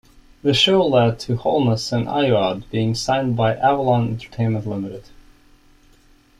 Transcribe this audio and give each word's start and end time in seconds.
The 0.41 0.55
show 0.55 0.81
led 0.83 1.19
to 1.19 1.35
Holness 1.37 1.91
and 1.91 2.07
Ayoade 2.07 2.67
being 2.71 2.95
signed 2.95 3.35
by 3.37 3.55
Avalon 3.55 4.07
Entertainment 4.07 4.65
Limited. 4.65 5.03